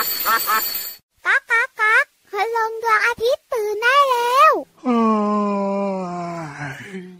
[0.00, 0.06] ก๊า
[1.38, 4.52] กก๊ากก๊ากพลงดวงอาทิตย์ตื่นได้แล้ว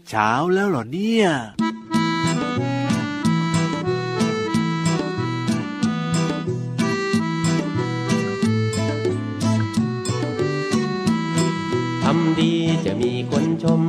[0.09, 1.27] เช้าแล้วเหรอเนี่ย
[12.03, 12.53] ทำดี
[12.85, 13.81] จะมีคนชม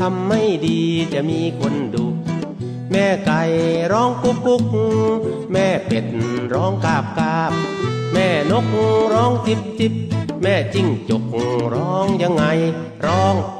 [0.00, 0.78] ทำไม่ดี
[1.14, 2.06] จะมีคนดุ
[2.92, 3.40] แม่ไก่
[3.92, 4.62] ร้องกุ๊กกุ๊ก
[5.52, 6.06] แม่เป็ด
[6.54, 7.52] ร้องกาบกาบ
[8.12, 8.66] แม่นก
[9.14, 9.92] ร้องจิบจิบ
[10.42, 11.24] แม่จิ้งจก
[11.74, 12.44] ร้องยังไง
[13.06, 13.59] ร้องร้อง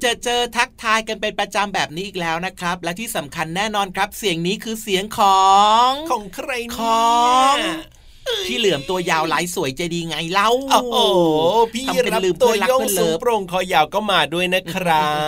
[0.00, 5.42] เจอเจอทักทายกันเป็นประจำแบบนี้อีกแล้วนะครับ และที่สำคัญแน่นอนครับ เสียงนี้คือเสียงขอ
[5.90, 6.96] งของใครขเนี่
[7.40, 7.62] องย
[8.46, 10.96] พี่เหลือมตัวยาวลายสวยใจดีไงเล่าโอ้โห
[11.74, 15.22] พี่ทำเป็นรับลืมตัเพื่วอนรักโยงเพื่อนสูเลิงฟโปร่งคอยาวก็มาด้วยนะครั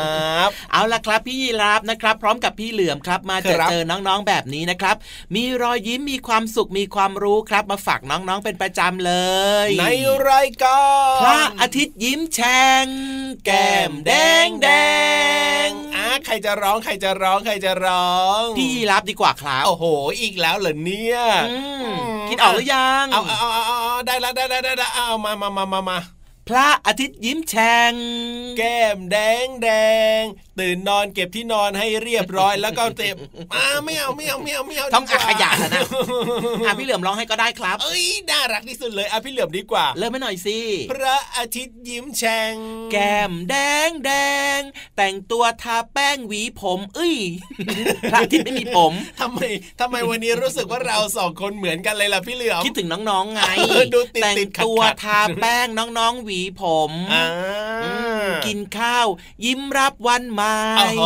[0.46, 4.96] บ เอาล่ะครับพี่ยีรับนะครับ พร้อมกับพี่เหลือมครับ มาเจอครับเจอน้องๆแบบนี้นะครับ
[5.34, 9.12] มีรอยยิ้มมีความสุขมีความรู้ครับ มาฝากน้องๆเป็นประจำเล
[9.66, 9.84] ย ใน
[10.30, 10.82] รายกา
[11.16, 12.86] รพระอาทิตย์ยิ้มแฉ่ง
[13.44, 14.12] แก้มแด
[14.46, 14.68] งแด
[15.68, 15.93] งอะ
[16.26, 19.84] ใครจะร้องใครจะร้องใครจะร้อง พี่ยีรับดีกว่าครับโอ้โห
[20.20, 21.18] อีกแล้วเหรอเนี่ย
[21.50, 21.86] อืม
[22.28, 25.98] คิดออกหรือยังเอาเอาเอาเอาเอาได้แล้วได้ได้ได้ได้เอามามามามามา
[26.48, 27.92] พระอาทิตย์ยิ้มแฉ่ง
[28.58, 29.68] แก้มแดงแด
[30.20, 30.22] ง
[30.60, 33.16] ตื่นนอนเก็บที่นอนให้เรียบร้อยแล้วก็เต็ม
[33.52, 35.80] มาไม่เอาไม่เอาไม่เอาไม่เอาต้องดีอากว่าขยะแล้วนะ
[36.66, 40.58] อะพี่เหลือมร้องให้ก็ได้ครับ เอ้ยน่ารักที่สุดเลยอะพี่เหลือมดีกว่า เริ่มไม่หน่อยสิ
[40.92, 42.54] พระอาทิตย์ยิ้มแฉ่ง
[42.92, 43.54] แก้มแด
[43.88, 44.12] งแด
[44.58, 44.60] ง
[44.96, 47.14] แต่งตัวทาแป้งหวีผมเอ้ย
[48.10, 49.40] พระอาทิตย์ไม่มีผมทำไม
[49.80, 57.26] ทำไมวันนี้รู้สึกว่าเราสองคนเหมือนกันเลยล่ะพี่เหลือมคิดถึงน้องๆไงเออดูติดๆแต่งตัวขัดๆทาแป้งน้องๆหวีผมอ่า
[57.84, 57.90] อื
[58.24, 59.06] มกินข้าว
[59.44, 60.43] ยิ้มรับวันใหม่
[60.78, 61.02] โอ้โห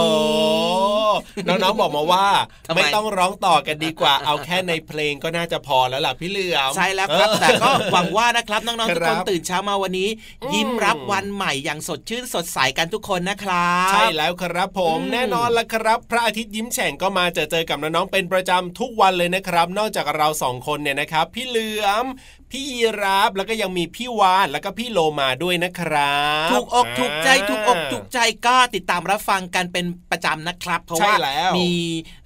[1.47, 2.27] น้องๆบอกมาว่า
[2.69, 10.09] ทำไมไม่ต้องร้องต่อกันดีกว่า เอาแค่ในเพลงก็น่าจะพอแล้วล่ะพี่เหลือมใช่แล้วครับ แต่ก็หวังว่านะครับน้องๆทุกครัคนบตื่นเช้ามาวันนี้
[10.43, 22.05] อืมยิ้มรับวันใหม่อย่างสดชื่นสดใสกันทุกคนนะครับใช่แล้วครับผมอืมแน่นอนละครับ พระอาทิตย์ยิ้มแฉ่งก็มาเจอเจอกับน้องๆเป็นประจำทุกวันเลยนะครับ นอกจากเราสองคนเนี่ยนะครับ พี่เหลือม
[22.51, 31.71] พี่ยีรับแล้วก็ยังมีพี่วานแล้วก็พี่โลมาด้วยนะครับถูกอกถูกใจาถูกอกถูกใจก็ติดตามรับฟังกันเป็นประจำนะครับ เพราะใช่ว่าแล้วมี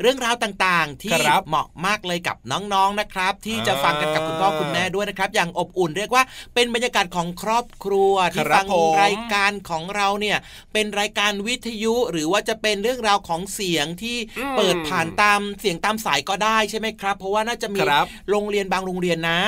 [0.00, 6.22] เรื่องราวต่างๆ ที่ครับเหมาะมากเลยกับน้องๆนะครับ ที่จะอ่าฟังกันกับคุณพ่อคุณแม่ด้วยนะครับ อย่างอบอุ่นเรียกว่า
[6.54, 10.38] เป็นบรรยากาศของครอบครัวที่ครับฟังผมรายการของเราเนี่ย
[10.72, 19.40] เป็นรายการวิทยุหรือว่าจะเป็นเรื่องราวของเสียงที่อืมเปิดผ่านตามเสียงตามสายก็ได้ใช่ไหมครับ เพราะว่าน่าจะมีครับโรงเรียนบางโรงเรียนนะ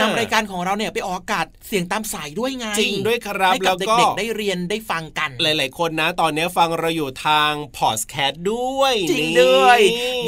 [0.00, 9.78] อ่านำรายการของเราเนี่ยไปออกอากาศเสียงตามสายด้วยไงจริงด้วยครับให้กัแล้บวก็เด็กๆได้เรียนได้ฟังกัน หลาย ๆ คนนะ ตอนนี้ฟังเราอยู่ทางพอดแคสต์ด้วยจริงนี่ด้วย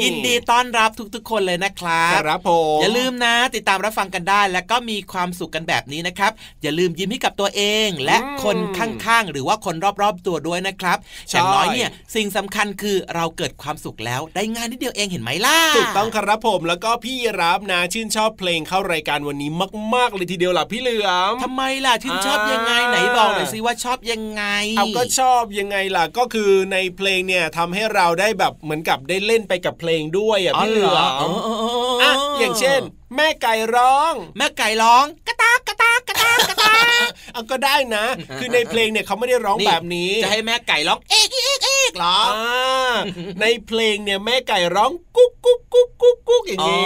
[0.03, 10.97] ยินดีต้อนรับทุก ๆ คนเลยนะครับครับผมอย่าลืมนะ ติดตามรับฟังกันได้ แล้วก็มีความสุขกันแบบนี้นะครับ อย่าลืมยิ้มให้กับตัวเอง และคนข้างๆ หรือว่าคนรอบๆตัวด้วยนะครับ
[11.29, 19.51] อย่างน้อยเนี่ยสิ่งสำคัญคือเราเกิดความสุขแล้วได้งานนิดเดียวเองเห็นไหมล่ะถูกต้องครับผมแล้วก็พี่รับนะชื่นชอบเพลงเข้ารายการวันนี้
[19.95, 24.43] มากๆเลยทีเดียวล่ะพี่เหลือมทำไมล่ะชื่นชอบยังไงอ่าไหนบอกหน่อยสิว่าชอบยังไง
[24.77, 31.55] เอาก็ชอบยังไงล่ะก็คือในเพลงเนี่ยทำให้เราได้แบบเหมือนกับได้เล่นไปกับเพลงด้วยอะอ๋อพี่เหเหลืรออมอ๋อ
[32.03, 32.81] อะอย่างเช่น
[33.15, 36.73] แม่ไก่ร้อง แม่ไก่ร้องกระตากกระตากกระตากกระตา
[37.07, 38.05] กเอาก็ได้นะ
[38.39, 42.93] คือในเพลงเนี่ยเขาไม่ได้ร้องแบบนี้ จะให้แม่ไก่ร้องเอกเอกเอกเหรออ่า
[43.41, 46.85] ในเพลงเนี่ยแม่ไก่ร้องกุ๊กกุ๊กกุ๊กกุ๊กกุ๊กอย่างนี้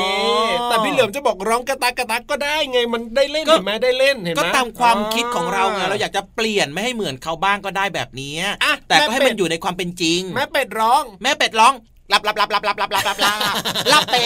[0.58, 8.56] อ๋อแต่พี่เหลือมจะบอกร้องกระตากกระตากก็ได้ไงมันได้เล่นก็เห็นไหมได้เล่นเห็นไหมก็ตามความคิดของเราไงเราอยากจะเปลี่ยนไม่ให้เหมือนเขาบ้างก็ได้แบบนี้อะ
[8.88, 11.74] แต่ก็ให้แม่เป็มัดนอยู่ในความเป็นจริง แม่เป็ดร้อง แม่เป็ดร้อง
[12.10, 13.56] หลับหลับหลับหลับหลับหลับหลับหลับหลับ
[13.90, 14.26] หลับเป็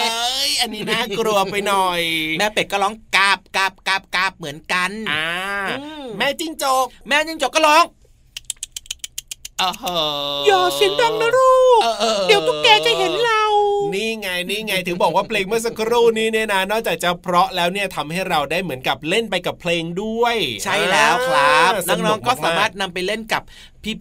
[0.00, 2.00] เอด้ยอันนี้น่ากลัวไปหน่อย
[2.38, 5.26] แม่เป็ดก็ร้องกาบกาบกาบกาบเหมือนกันอ่า
[6.18, 7.84] แม่จิ้งจก แม่จิ้งจกก็ร้อง
[9.62, 9.84] ออเห
[10.46, 13.42] อย่าเสียงดังนะลูกเออออเดี๋ยวตุ๊กแกจะเห็นเรา
[13.94, 23.42] นนี่ไงนี่ไงถึงบอกว่าเพลงเมื่อสักครู่นี้เนี่ยนะนอกจากจะเพราะแล้วเนี่ยทำให้เราได้เหมือนกับเล่นไปกับเพลงด้วย ใช่แล้วครับสน้องๆก็สามารถกนำไปเล่นกับ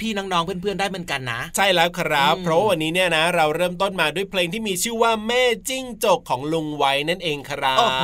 [0.01, 8.03] พี่ๆน้องๆเพื่อนๆได้เหมือนกันนะ ใช่แล้วครับอืมเพราะว่าวันนี้เนี่ยนะ เราเริ่มต้นมาด้วยเพลงที่มีชื่อว่าแม่จิ้งจกของลุงไว้นั่นเองครับโอ้โห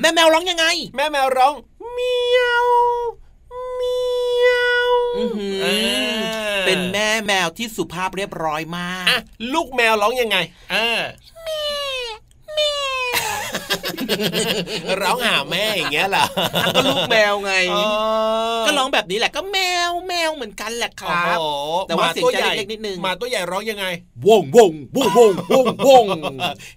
[0.00, 0.66] แม่แมวร้องยังไง
[0.96, 1.54] แม่แมวร้อง
[1.92, 2.66] เมียว
[3.76, 4.00] เมี
[4.48, 4.50] ย
[4.88, 6.05] วอื้อหืออ่า
[6.66, 9.20] เป็นแม่แมวที่สุภาพเรียบร้อยมากอะ
[9.52, 10.36] ลูกแมวร้องยังไง
[10.74, 11.00] อ่า
[15.02, 16.26] ร้องหาแม่อย่างเงี้ยเหรอ
[16.74, 17.84] ก็ลูกแมวไงอ๋อ
[18.66, 19.58] ก็ร้องแบบนี้แหละก็แม
[19.88, 23.86] วแมวเหมือนกันแหละครับโอ้โหแต่ว่าหมเสียงจะเล็กๆนิดนึงหมาตัวใหญ่ร้องยังไง
[24.26, 26.04] วงวงวงวงวงวง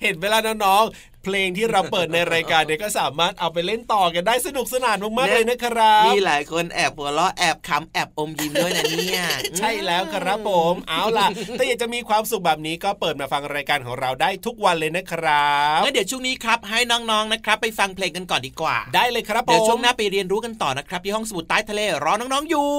[0.03, 9.23] เห็นเวลาน้องๆ เพลงที่เราเปิดในรายการเนี่ยก็สามารถเอาไปเล่นต่อกันได้สนุกสนานมากๆเลยนะครับมีหลายคนแอบหัวเราะแอบขำแอบอมยิ้มด้วยนะเนี่ย
[9.57, 11.27] ใช่แล้วครับผมเอาล่ะ
[11.57, 22.69] ถ้าอยากจะมีความสุขแบบนี้ก็เปิดมาฟังรายการของเราได้ทุกวันเลยนะครับงั้นเดี๋ยวช่วงนี้ครับให้น้องๆนะครับ ไปฟังเพลงกันก่อนดีกว่า ได้เลยครับผมเดี๋ยวช่วงหน้าไปเรียนรู้กันต่อนะครับที่ห้องสมุดใต้ทะเลรอน้องๆอยู่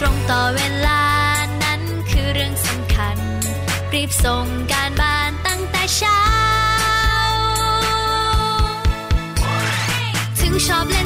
[0.00, 1.02] ตรงต่อเวลา
[1.62, 3.16] นั้นคือเรื่องสำคัญ
[3.94, 6.22] รีบส่งการบ้านตั้งแต่เช้า
[10.40, 11.02] ถึงชอบเล่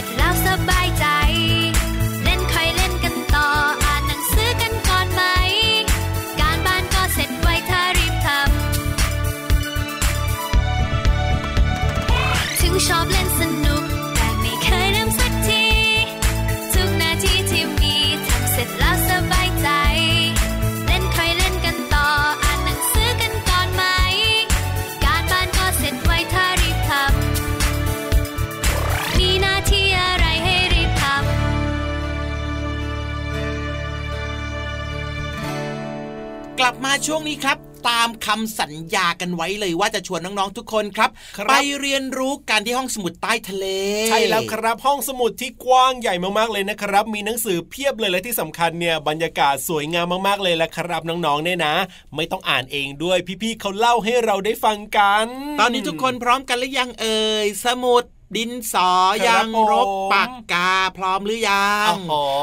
[0.00, 43.66] ทำเกลับมาช่วงนี้ครับตามคำสัญญากันไว้เลยว่าจะชวนน้อง ๆ ทุกคนครับครับไปเรียนรู้กันที่ห้องสมุดใต้ทะเล
[44.08, 51.74] ใช่แล้วครับห้องสมุดที่กว้างใหญ่มากๆเลยนะครับ มีหนังสือเพียบเลยและที่สำคัญเนี่ยบรรยากาศสวยงามมากๆเลยแหละครับน้องๆเนี่ยนะ
[52.16, 55.26] ไม่ต้องอ่านเองด้วยพี่ๆเขาเล่าให้เราได้ฟังกัน
[55.60, 58.04] ตอนนี้ทุกคนพร้อมกันหรือยังเอ่ยสมุด
[58.36, 58.90] ดินสอ
[59.26, 61.94] ยังรบปากกาพร้อมหรือยัง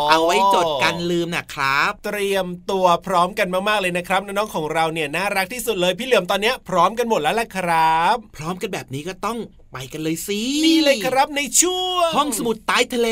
[0.10, 9.38] เอาไว้จดกันลืมนะครับ เตรียมตัวพร้อมกันมากๆเลยนะครับน้องๆของเราเนี่ยน่ารักที่สุดเลยพี่เหลือมตอนนี้พร้อมกันหมดแล้วแหละครับ พร้อมกันแบบนี้ก็ต้อง
[9.72, 13.10] ไปกันเลยสินี่เลยครับในช่วงห้องสมุดใต้ทะเล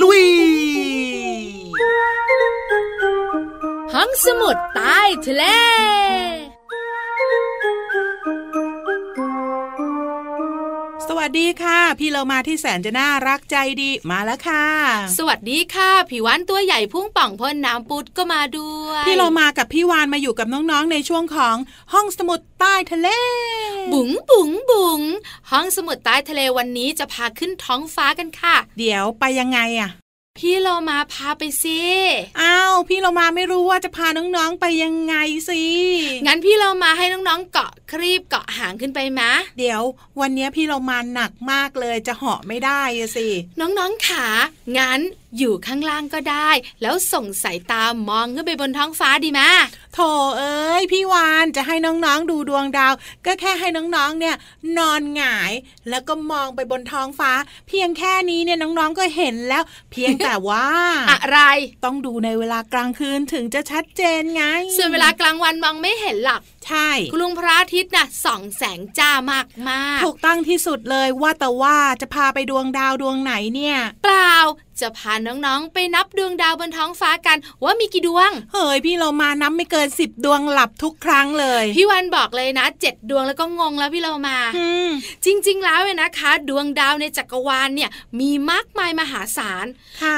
[0.00, 0.24] ลุย
[3.94, 5.44] ห้องสมุดใต้ทะเล
[11.18, 14.66] วัสดีค่ะ พี่เรามาที่แสนจะน่ารักใจดีมาแล้วค่ะ
[15.18, 21.56] สวัสดีค่ะผิววันตัวใหญ่พุ่งป่องพ่นน้ำปุดก็มาด้วย พี่เรามากับพี่วานมาอยู่กับน้องๆในช่วงของ
[21.92, 23.08] ห้องสมุดใต้ทะเล
[23.92, 25.00] บุ๋งบุ๋งบุ๋ง
[25.50, 29.90] ห้องสมุดใต้ทะเลวันนี้จะพาขึ้นท้องฟ้ากันค่ะ เดี๋ยวไปยังไงอะ
[30.38, 31.80] พี่เรามาพาไปสิ
[32.40, 35.14] อ้าว พี่เรามาไม่รู้ว่าจะพาน้องๆไปยังไง
[35.48, 35.62] สิ
[36.26, 39.82] งั้นพี่เรามาให้น้องๆเกาะครีบเกาะหางขึ้นไปมะ เดี๋ยว
[40.20, 42.80] วันนี้พี่เรามาหนักมากเลยจะเหาะไม่ได้
[43.16, 43.26] สิ
[43.60, 44.26] น้องๆขา
[44.78, 45.00] งั้น
[45.38, 46.50] อยู่ข้างล่างก็ได้
[46.82, 49.40] แล้วส่งสายตามองขึ้นไปบนท้องฟ้าดีไหม
[49.94, 49.98] โถ
[50.38, 52.92] เอ้ยพี่วานจะให้น้องๆดูดวงดาว
[53.26, 54.36] ก็แค่ให้น้องๆเนี่ย
[54.78, 55.52] นอนหงาย
[55.88, 57.32] แล้วก็มองไปบนท้องฟ้า
[57.68, 59.62] เพียงแค่นี้เนี่ยน้องๆก็เห็นแล้ว
[59.92, 60.66] เพียงแต่ว่า
[61.10, 61.38] อะไร
[61.84, 64.44] ต้องดูในเวลากลางคืนถึงจะชัดเจนไง
[64.76, 74.34] ส่วนเวลากลางวันมองไม่เห็นหลัก ใช่ คุณลุงพระอาทิตย์น่ะส่องแสงจ้ามากมากถูกตั้งที่สุดเลยว่าแต่ว่าจะพาไปดวงดาวดวงไหนเนี่ย เปล่า
[74.80, 84.38] จะพาน้องๆ ไปนับดวงดาวบนท้องฟ้ากัน ว่ามีกี่ดวง เฮ้ยพี่เรามานับไม่เกินสิบดวงหลับทุกครั้งเลย พี่วันบอกเลยนะเจ็ดดวงแล้วก็งงแล้วพี่เรามา
[85.24, 87.90] จริง ๆ แล้วเนะคะ ดวงดาวในจักรวาลเนี่ย
[88.20, 89.66] มีมากมายมหาศาล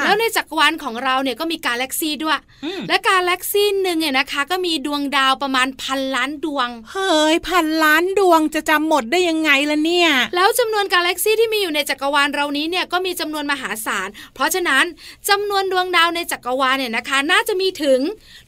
[0.05, 2.41] แล้วในจักรวาลของเราเนี่ยก็มีกาแล็กซี่ด้วย
[2.89, 14.85] และกาแล็กซี่หนึ่งเนี่ยนะคะ ก็มีดวงดาวประมาณพันล้านดวง เฮ้ยพันล้านดวงจะจำหมดได้ยังไงล่ะเนี่ย แล้วจำนวนกาแล็กซี่ที่มีอยู่ในจักรวาลเรานี้เนี่ยก็มีจำนวนมหาศาล เพราะฉะนั้น
[15.29, 18.01] จำนวนดวงดาวในจักรวาลเนี่ยนะคะ น่าจะมีถึง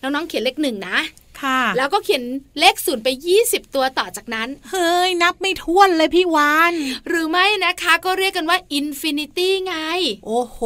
[0.03, 0.99] น้องๆเขียนเลขหนึ่งนะ
[1.43, 2.25] ค่ะ แล้วก็เขียน
[2.59, 3.09] เลขศูนย์ไป
[3.43, 6.75] 20 ตัวต่อจากนั้น เฮ้ย นับไม่ท้วนเลยพี่วาน
[7.09, 9.75] หรือไม่นะคะก็เรียกกันว่า infinity ไง
[10.27, 10.59] โอ้โห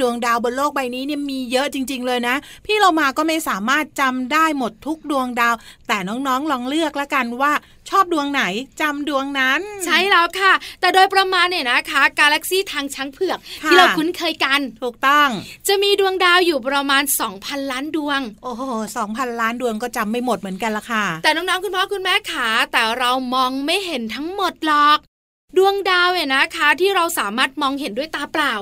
[0.00, 5.54] ดวงดาวบนโลกใบนี้เนี่ยมีเยอะจริง ๆ เลยนะ พี่เรามาก็ไม่สามารถจำได้หมดทุกดวงดาว
[5.88, 7.52] แต่น้องๆลองเลือกละกันว่า
[7.90, 8.42] ชอบดวงไหน
[8.80, 15.28] จำดวงนั้น ใช่แล้วค่ะ แต่โดยประมาณเนี่ยนะคะ กาแล็กซี่ทางช้างเผือก ที่เราคุ้นเคยกันถูกต้อง
[15.68, 17.02] จะมีดวงดาวอยู่ประมาณ
[17.36, 18.62] 2,000 ล้านดวง โอ้โห
[18.96, 24.98] สองพันล้านดวงก็จำไม่หมดเหมือนกันละค่ะ แต่น้องๆคุณพ่อคุณแม่ขาแต่เรามองไม่เห็นทั้งหมดหรอก
[25.56, 28.54] ดวงดาวเนี่ยนะคะ ที่เราสามารถมองเห็นด้วยตาเปล่า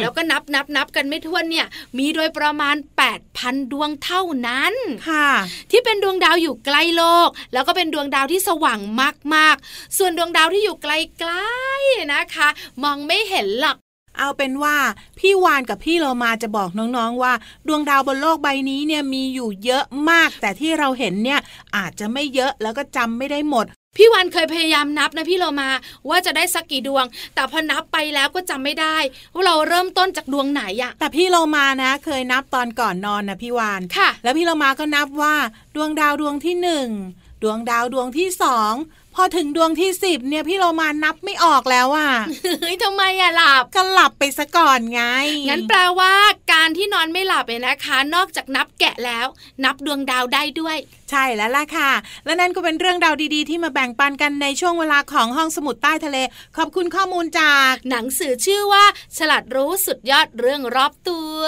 [0.00, 1.66] แล้วก็นับนับนับกันไม่ถ้วนเนี่ย
[1.98, 2.76] มีโดยประมาณ
[3.24, 4.74] 8,000 ดวงเท่านั้น
[5.08, 5.28] ค่ะ
[5.70, 8.80] ที่เป็นดวงดาวอยู่ใกล้โลก แล้วก็เป็นดวงดาวที่สว่าง
[9.34, 12.48] มากๆ ส่วนดวงดาวที่อยู่ไกลๆนะคะ
[12.82, 13.76] มองไม่เห็นหรอก
[14.18, 14.76] เอาเป็นว่า
[15.18, 17.32] พี่วานกับพี่เรามาจะบอกน้องๆว่า
[17.66, 21.40] ดวงดาวบนโลกใบนี้เนี่ยมีอยู่เยอะมาก แต่ที่เราเห็นเนี่ย
[21.76, 25.70] อาจจะไม่เยอะแล้วก็จำไม่ได้หมด พี่วันเคยพยายามนับนะพี่เรามา
[26.08, 28.96] ว่าจะได้สักกี่ดวง แต่พอนับไปแล้วก็จำไม่ได้
[29.32, 35.34] ว่าเราเริ่มต้นจากดวงไหนอะแต่พี่เรามานะ เคยนับตอนก่อนนอนนะพี่วานค่ะ แล้วพี่เรามาก็นับว่า
[35.74, 36.88] ดวงดาวดวงที่หนึ่ง
[37.42, 38.72] ดวงดาวดวงที่สอง
[39.16, 42.10] พอถึงดวงที่สิบเนี่ยพี่โรมานับไม่ออกแล้วอะ
[42.60, 45.02] เฮ้ยทำไมอะหลับก็หลับไปซะก่อนไง
[45.48, 46.12] งั้นแปลว่า
[46.52, 49.26] การที่นอนไม่หลับเนี่ยนะคะ นอกจากนับแกะแล้ว
[49.64, 50.76] นับดวงดาวได้ด้วย
[51.10, 51.90] ใช่แล้วล่ะค่ะ
[52.24, 56.18] และนั่นก็เป็นเรื่องราวดีๆ ที่มาแบ่งปันกันในช่วงเวลาของห้องสมุดใต้ทะเล
[56.56, 58.84] ขอบคุณข้อมูลจากหนังสือชื่อว่า
[59.18, 61.42] ฉลาดรู้สุดยอดเรื่องรอบตัว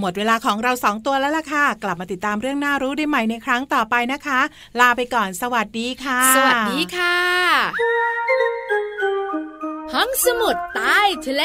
[0.00, 4.40] หมดเวลาของเราสองตัวแล้วล่ะค่ะ กลับมาติดตามเรื่องน่ารู้ได้ใหม่ในครั้งต่อไปนะคะ
[4.80, 7.18] ลาไปก่อนสวัสดีค่ะ สวัสดีีค่ะ
[9.92, 11.44] ห้องสมุดใต้ทะเล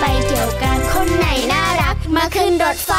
[0.00, 2.92] ไปเที่ยวกันคนไหนน่ารัก มาขึ้นรถไฟ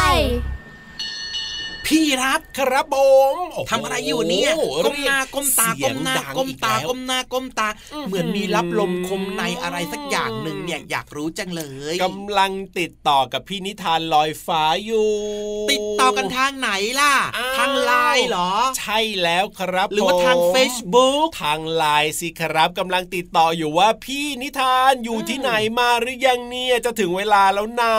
[1.87, 2.97] พี่รับครับผ
[3.33, 4.51] มโโหทำอะไรอยู่เนี่ย
[4.85, 7.67] ก้มหน้าก้มตาเสีก้ยงมหน้าดังก้มตาอีกแล้วก้มหน้าก้มตา
[8.07, 11.63] เหมือนมีรับลมคมในอะไรสักอย่างหนึ่งเนี่ยอยากรู้จังเล
[11.93, 15.11] ยกำลังติดต่อกับพี่นิทานลอยฟ้าอยู่
[15.71, 27.95] ติดต่อกันทางไหนล่ะอ้าวทางไลน์เหรอ ใช่แล้วครับ หรือว่าผมทาง Facebook ทางไลน์สิครับกำลังติดต่ออยู่ว่าพี่นิทานอยู่ที่ไหนมาหรือยังเนี่ยจะถึงเวลาแล้วนะ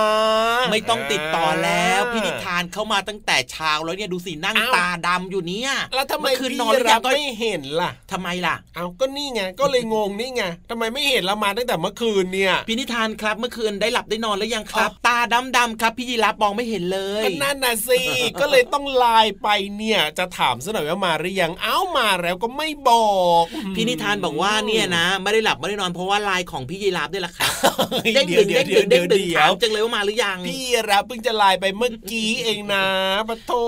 [0.70, 15.18] ไม่ต้องติดต่อแล้วพี่นิทานเข้ามาตั้งแต่เช้าแล้วเนี่ยดูสินั่งอ้าวตาดำอยู่เนี่ยแล้วทำไมเอคืนพี่นอนหรือรัยับงก็ไม่เห็นล่ะทำไมล่ะ เอาก็นี่ไงก็เลยงงนี่ไงทำไมไม่เห็นเรามาตั้งแต่เมื่อคืนเนี่ยพี่นิทานครับเมื่อคืนได้หลับได้นอนแล้วยังครับอ๋อตา
[15.56, 18.00] ดำๆครับพี่ยีรับมองไม่เห็นเลยก็นั่นน่ะสิ
[18.40, 23.44] ก็เลยต้องไลน์ไปเนี่ยจะถามซะหน่อยว่ามาหรือยังเอ้ามาแล้วก็ไม่บอก
[23.74, 27.50] พี่นิทานบอกว่าเนี่ยนะ ไม่ได้หลับไม่ได้นอนเพราะว่าไลน์ของพี่ยีรับด้วยล่ะครับ
[27.90, 32.84] เฮ้ยเด้งเดี๋ดึยวงเดี๋ยเด้วงเดี๋ดึยวงเดี๋เด้ยวงดึงเดี๋ยวถามจังเลยว่ามาหรือยังพี่รับเพิ่งจะไลน์ไปเมื่อกี้เองนะ
[33.28, 33.56] ปะโทอ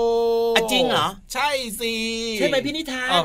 [0.71, 1.49] จริงเหรอ ใช่
[1.81, 1.93] สิ
[2.37, 3.23] ใช่ไหมพี่นิทานอ๋อ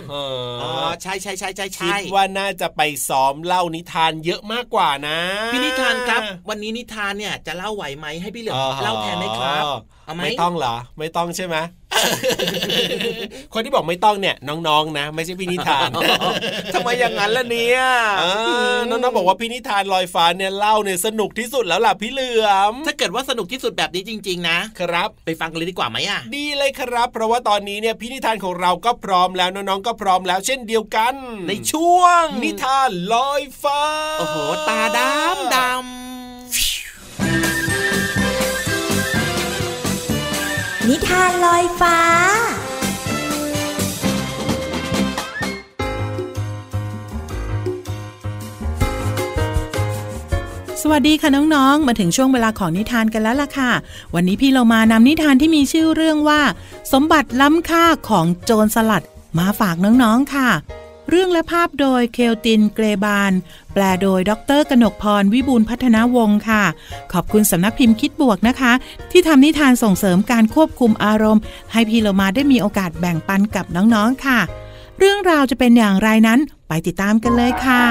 [0.62, 0.70] อ๋อ
[1.02, 5.18] ใช่ใช่ใช่ใช่คิใช่ดว่าน่าจะไปซ้อมเล่านิทานเยอะมากกว่านะ
[5.52, 9.64] พี่นิทานครับ วันนี้นิทานเนี่ยจะเล่าไหวไหมให้พี่เหลือมอ๋อเล่าแทนไหมครับ
[10.06, 11.56] เอาไหมไม่ต้องเหรอ ไม่ต้องใช่ไหม
[13.52, 15.88] คนที่บอกไม่ต้องเนี่ยน้องๆนะ ไม่ใช่พี่นิทาน
[16.74, 17.80] ทำไมอย่างนั้นล่ะเนี่ย
[18.20, 18.24] เอ
[18.74, 31.14] อน้องๆบอกว่าพี่นิทานลอยฟ้าเนี่ยเล่าเนี่ยสนุกที่สุดแล้วล่ะพี่เหลือม ถ้าเกิดว่าสนุกที่สุดแบบนี้จริง ๆ นะ ครับ ไปฟังกันเลยดีกว่าไหมอะดีเลยครับ เพราะว่าตอนนี้เนี่ยพี่นิทานของเราก็พร้อมแล้วน้องๆก็พร้อมแล้ว เช่นเดียวกัน
[31.48, 33.82] ในช่วง นิทานลอยฟ้า
[34.18, 34.36] โอ้โห
[34.68, 36.05] ตาดำดำ
[40.90, 41.96] นิทานลอยฟ้า
[50.82, 53.70] สวัสดีค่ะน้องๆ มาถึงช่วงเวลาของนิทานกันแล้วล่ะค่ะ
[54.14, 56.40] วันนี้พี่เรามานำนิทานที่มีชื่อเรื่องว่า
[56.92, 59.04] สมบัติล้ำค่าของโจรสลัด
[59.38, 60.48] มาฝากน้องๆค่ะ
[61.08, 63.32] เรื่องและภาพโดยเคลตินเกรบาน
[63.74, 66.64] แปลโดยดรกนกพร วิบูลพัฒนาวงศ์ค่ะ
[67.12, 68.72] ขอบคุณสำนักพิมพ์คิดบวกนะคะ
[69.10, 71.42] ที่ทำนิทานส่งเสริมการควบคุมอารมณ์
[71.72, 74.40] ให้พี่เรามาได้มีโอกาสแบ่งปันกับน้องๆค่ะ
[74.98, 77.82] เรื่องราวจะเป็นอย่างไรนั้นไปติดตามกันเลยค่ะ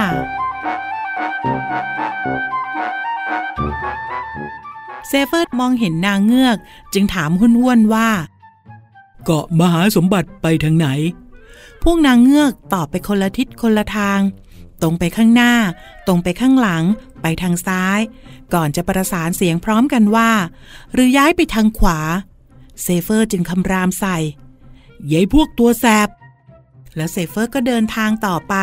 [5.07, 6.57] เซเฟิร์ดมองเห็นนางเงือก
[6.93, 8.09] จึงถามหุ้นห้วนว่า
[9.25, 10.87] เกาะมหาสมบัติไปทางไหน
[11.87, 14.19] พวกนางเงือกตอบไปคนละทิศคนละทาง
[14.81, 15.53] ตรงไปข้างหน้า
[16.07, 16.83] ตรงไปข้างหลัง
[17.21, 17.99] ไปทางซ้าย
[18.53, 20.31] ก่อนจะประสานเสียงพร้อมกันว่า
[20.93, 21.99] หรือย้ายไปทางขวา
[22.83, 24.17] เซเฟอร์จึงคำรามใส่
[25.11, 26.09] ยายพวกตัวแสบ
[26.95, 28.55] แล้วเซเฟอร์ก็เดินทางต่อไป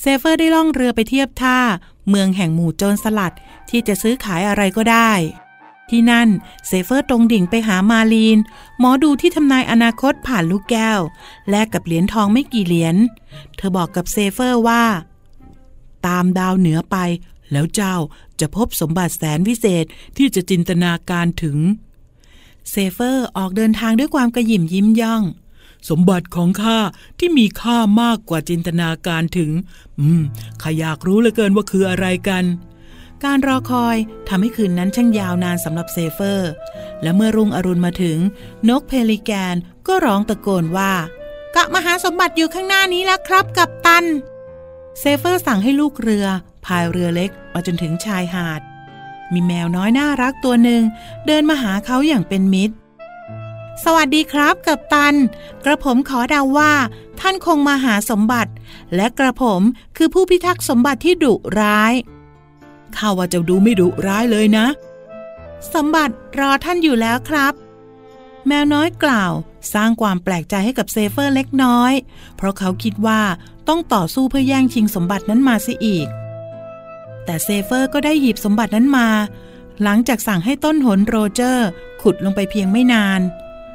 [0.00, 1.58] เซเฟอร์ได้ล่องเรือไปเทียบท่า
[2.08, 3.34] เมืองแห่งหมู่โจรสลัด
[3.70, 5.10] ที่จะซื้อขายอะไรก็ได้
[5.90, 6.28] ที่นั่น
[6.66, 8.38] เซเฟอร์ตรงดิ่งไปหามาลีน
[8.78, 11.00] หมอดูที่ทำนายอนาคตผ่านลูกแก้ว
[11.50, 12.96] แลกกับเหรียญทองไม่กี่เหรียญ
[13.56, 14.84] เธอบอกกับเซเฟอร์ว่า
[16.06, 16.96] ตามดาวเหนือไป
[17.52, 17.94] แล้วเจ้า
[18.40, 19.84] จะพบสมบัติแสนวิเศษ
[20.16, 21.58] ที่จะจินตนาการถึง
[22.70, 25.22] เซเฟอร์ออกเดินทางด้วยความกระหยิ่มยิ้มย่อง
[25.88, 26.78] สมบัติของข้า
[27.18, 29.50] ที่มีค่ามากกว่าจินตนาการถึง
[29.98, 30.22] อืม
[30.62, 32.44] ข้าอยากรู้เหลือเกินว่าคืออะไรกัน
[33.24, 33.96] การรอคอย
[34.28, 36.50] ทำให้คืนนั้นช่างยาวนานสำหรับเซเฟอร์
[37.02, 38.18] และเมื่อรุ่งอรุณมาถึง
[38.68, 39.56] นกเพลิแกน
[39.86, 40.92] ก็ร้องตะโกนว่า
[41.56, 44.04] กะมหาสมบัติอยู่ข้างหน้านี้แล้วครับกับตัน
[45.00, 46.26] เซเฟอร์สั่งให้ลูกเรือ
[46.64, 48.60] พายเรือเล็กมาจนถึงชายหาด
[49.32, 50.82] มีแมวน้อยน่ารักตัวหนึ่ง
[51.26, 52.74] เดินมาหาเขาอย่างเป็นมิตร
[53.84, 55.14] สวัสดีครับกับตัน
[55.64, 56.72] กระผมขอเดาว่า
[57.20, 58.52] ท่านคงมาหาสมบัติ
[58.94, 59.62] และกระผม
[59.96, 61.92] คือผู้พิทักษ์สมบัติที่ดุร้าย
[62.96, 64.66] ข้าว่าจะดูไม่ดุร้ายเลยนะ
[65.74, 67.52] สมบัติรอท่านอยู่แล้วครับ
[68.46, 69.32] แมวน้อยกล่าว
[69.74, 71.92] สร้างความแปลกใจให้กับเซเฟอร์เล็กน้อย
[72.36, 73.20] เพราะเขาคิดว่า
[73.68, 76.08] ต้องต่อสู้เพื่อแย่งชิงสมบัตินั้นมาเสียอีก
[77.24, 79.08] แต่เซเฟอร์ก็ได้หยิบสมบัตินั้นมา
[79.82, 81.68] หลังจากสั่งให้ต้นหนโรเจอร์
[82.02, 83.20] ขุดลงไปเพียงไม่นาน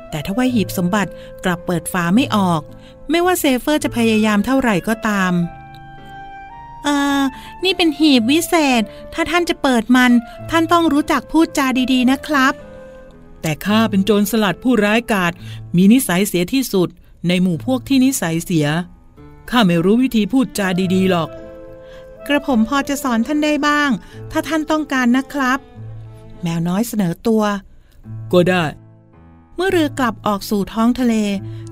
[0.10, 1.12] แต่ถ้าว่าหีบสมบัติ
[1.45, 2.62] กลับเปิดฝาไม่ออก
[3.10, 5.34] ไม่ว่าเซเฟอร์จะพยายามเท่าไหร่ก็ตาม
[6.86, 7.21] เออ
[7.63, 8.82] นี่เป็นหีบวิเศษ
[9.13, 10.12] ถ้าท่านจะเปิดมัน
[10.50, 12.54] ท่านต้องรู้จักพูดจาดีๆนะครับ
[13.41, 15.34] แต่ข้าเป็นโจรสลัดผู้ร้ายกาจ
[15.78, 16.89] มีนิสัยเสียที่สุด
[17.28, 18.67] ในหมู่พวกที่นิสัยเสีย
[19.50, 21.30] ข้าไม่รู้วิธีพูดจาดีๆหรอก
[22.28, 23.89] กระผมพอจะสอนท่านได้บ้าง
[24.32, 25.60] ถ้าท่านต้องการนะครับ
[26.41, 27.43] แมวน้อยเสนอตัว
[28.32, 28.63] ก็ได้
[29.56, 31.13] เมื่อเรือกลับออกสู่ท้องทะเล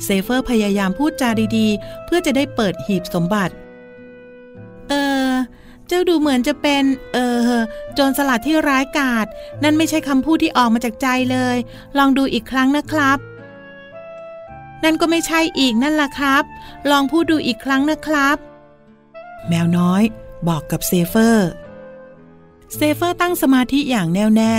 [0.03, 3.53] เซเฟอร์พยายามพูดจาดีๆ เพื่อจะได้เปิดหีบสมบัติ
[4.93, 5.33] เออ
[5.87, 7.17] เจ้าดูเหมือนจะเป็น เอ
[7.49, 7.59] อ
[7.93, 9.25] โจรสลัดที่ร้ายกาจ
[9.63, 11.57] นั่นไม่ใช่คำพูดที่ออกมาจากใจเลย
[11.97, 13.17] ลองดูอีกครั้งนะครับ
[14.83, 16.43] นั่นก็ไม่ใช่อีกนั่นล่ะครับ
[16.91, 18.37] ลองพูดดูอีกครั้งนะครับ
[19.47, 20.01] แมวน้อย
[20.47, 21.49] บอกกับเซเฟอร์
[22.75, 24.55] เซเฟอร์ตั้งสมาธิอย่างแน่วแน่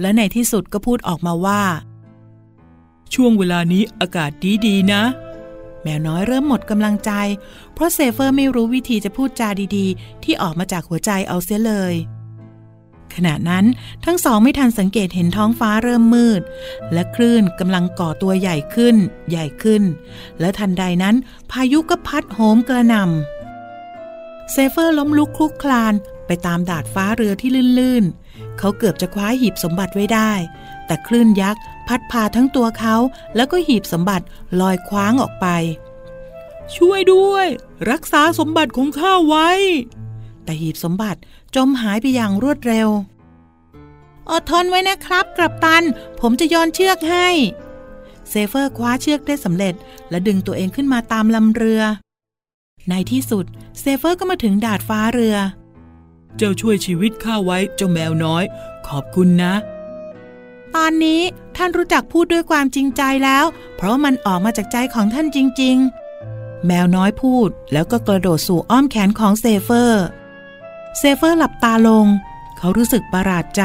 [0.00, 1.62] และในที่สุดก็พูดออกมาว่า
[3.14, 4.30] ช่วงเวลานี้อากาศ
[4.66, 5.02] ดีๆนะ
[5.84, 7.10] แมวน้อยเริ่มหมดกำลังใจ
[7.74, 11.94] เพราะเซเฟอร์ไม่รู้วิธีจะพูดจาดีๆ ที่ออกมาจากหัวใจเอาเสียเลย
[13.14, 13.64] ขณะนั้น
[14.04, 16.42] ทั้งสองไม่ทันสังเกตเห็นท้องฟ้าเริ่มมืด
[16.92, 18.96] และคลื่นกำลังก่อตัวใหญ่ขึ้น
[19.30, 19.82] ใหญ่ขึ้น
[20.40, 21.16] และทันใดนั้น
[21.50, 25.94] พายุก็พัดโหมกระหน่ำเซเฟอร์ล้มลุกคลุกคลาน
[26.26, 30.32] ไปตามดาดฟ้าเรือที่ลื่นๆ เขาเกือบจะคว้าหีบสมบัติไว้ได้
[30.86, 32.96] แต่คลื่นยักษ์พัดพาทั้งตัวเขา
[33.36, 34.24] แล้วก็หีบสมบัติ
[34.60, 35.46] ลอยคว้างออกไป
[36.76, 37.46] ช่วยด้วย
[37.90, 39.50] รักษาสมบัติของข้าไว้
[40.44, 41.20] แต่หีบสมบัติ
[41.56, 42.88] จมหายไปอย่างรวดเร็ว
[44.30, 45.84] อดทนไว้นะครับกลับตัน
[46.20, 47.28] ผมจะย้อนเชือกให้
[48.30, 49.74] เซเฟอร์คว้าเชือกได้สำเร็จ
[50.10, 51.82] และดึงตัวเองขึ้นมาตามลำเรือ
[52.88, 53.44] ในที่สุด
[53.80, 55.36] เซเฟอร์ก็มาถึงดาดฟ้าเรือ
[56.36, 58.44] เจ้าช่วยชีวิตข้าไว้เจ้าแมวน้อย
[58.88, 59.54] ขอบคุณนะ
[60.76, 61.20] ตอนนี้
[61.56, 63.44] ท่านรู้จักพูดด้วยความจริงใจแล้ว
[63.76, 65.76] เพราะมันออกมาจากใจของท่านจริง
[66.22, 70.04] ๆ แมวน้อยพูดแล้วก็กระโดดสู่อ้อมแขนของเซเฟอร์
[70.98, 72.06] เซเฟอร์หลับตาลง
[72.58, 73.62] เขารู้สึกประหลาดใจ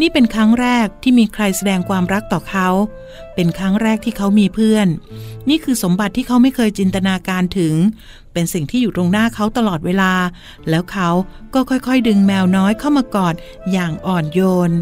[0.00, 2.68] นี่เป็นครั้งแรกที่มีใครแสดงความรักต่อเขา
[3.34, 4.88] เป็นครั้งแรกที่เขามีเพื่อน
[5.48, 7.74] นี่คือสมบัติที่เขาไม่เคยจินตนาการถึง
[8.32, 10.12] เป็นสิ่งที่อยู่ตรงหน้าเขาตลอดเวลา
[10.68, 11.08] แล้วเขา
[11.54, 13.34] ก็ค่อยๆ ดึงแมวน้อยเข้ามากอด
[13.72, 14.72] อย่างอ่อนโยน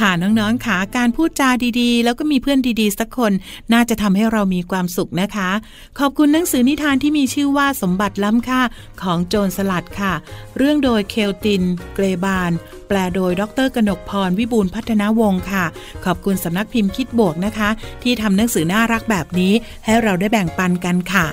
[0.00, 3.32] ค่ะน้องๆค่ะการพูดจาดีๆ แล้วก็มีเพื่อนดีๆ สักคน
[3.72, 5.50] น่าจะทำให้เรามีความสุขนะคะ
[5.98, 8.60] ขอบคุณหนังสือนิทานที่มีชื่อว่าสมบัติล้ำค่า
[9.02, 10.12] ของโจรสลัดค่ะ
[10.56, 11.62] เรื่องโดยเคลติน
[11.94, 12.50] เกรบาน
[12.88, 15.64] แปลโดยดรกนกพร วิบูลพัฒนาวงศ์ค่ะ
[16.04, 17.68] ขอบคุณสำนักพิมพ์คิดบวกนะคะ
[18.02, 19.52] ที่ทำหนังสือน่ารักแบบนี้
[19.84, 21.26] ให้เราได้แบ่งปันกันค่ะ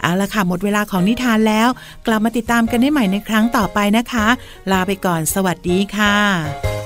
[0.00, 1.68] เอาละค่ะ หมดเวลาของนิทานแล้ว
[2.06, 4.26] กลับมาติดตามกันได้ใหม่ในครั้งต่อไปนะคะ
[4.70, 6.79] ลาไปก่อน สวัสดีค่ะ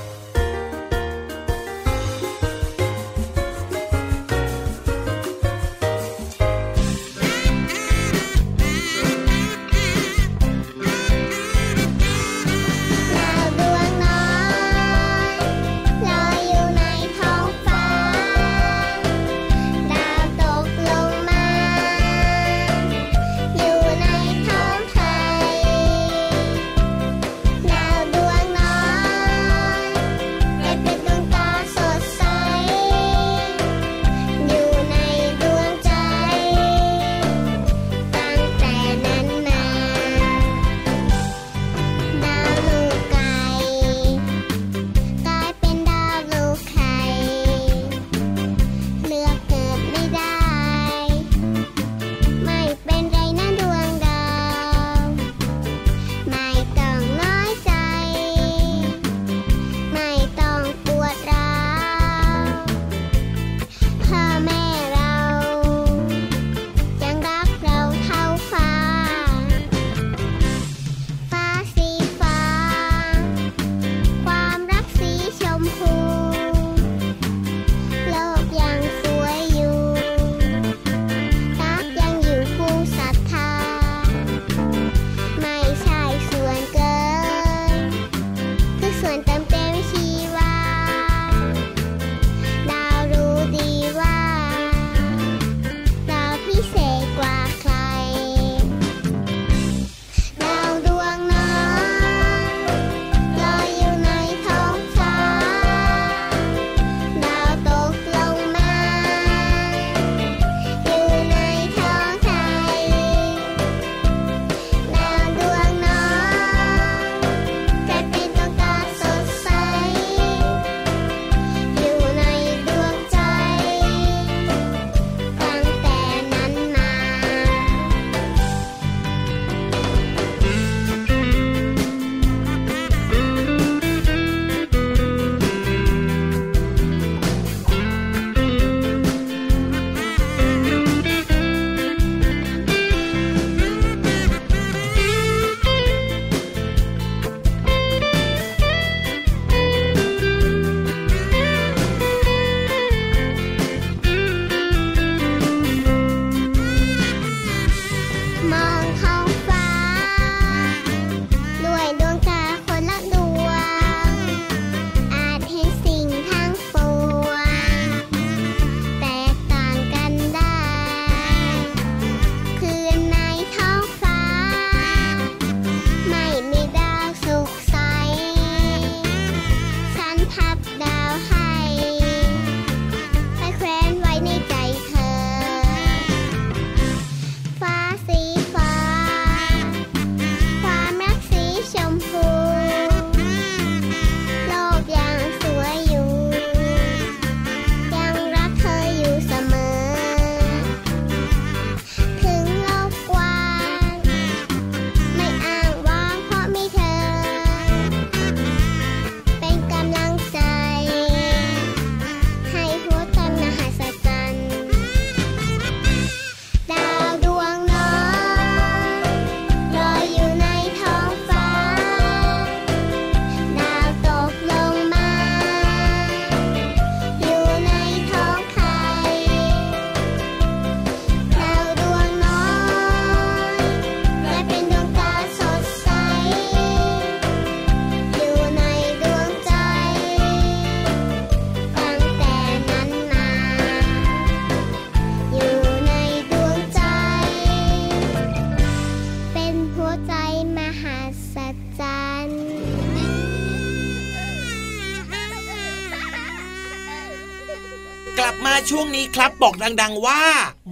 [258.69, 260.21] ช่วงนี้ครับบอกดัง ๆ ว่า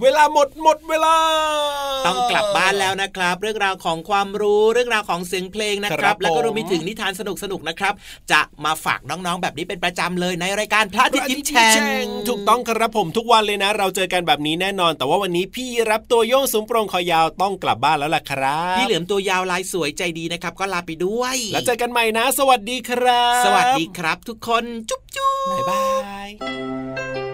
[0.02, 1.16] เวลาหมดหมดเวลา
[2.06, 7.94] ต้องกลับบ้านแล้วนะครับ เรื่องราวของความรู้เรื่องราวของเสียงเพลงนะคครัรับบแล้วก็ผมรวมไปถึงนิทานสนุกๆนะครับ
[8.32, 11.70] จะมาฝากน้องๆ แบบนี้เป็นประจำเลยในรายการพระอาทิตย์ยิ้มแฉ่
[12.04, 25.84] งถูกต้องครับผมทุกวันเลยนะ เราเจอกันแบบนี้แน่นอน แต่ว่าวันนี้พี่รับตัวโยงสูงโปรงคอยาวต้องกลับบ้านแล้วล่ะครับพี่เหลือมตัวยาวลายสวยใจดีนะครับ ก็ลาไปด้วย แล้วเจอกันใหม่นะ สวัสดีครับ สวัสดีครับ ทุกคนจุ๊บจุ๊บบ๊ายบา
[26.26, 27.33] ย